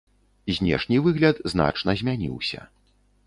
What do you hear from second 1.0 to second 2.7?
выгляд значна змяніўся.